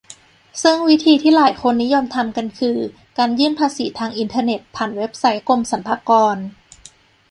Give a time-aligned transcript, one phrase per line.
[0.61, 2.77] ซึ่งวิธีที่หลายคนนิยมทำกันคือ
[3.17, 6.37] การยื่นภาษีทางอินเทอร์เน็ตผ่านเว็บไซต์กรมสรรพากร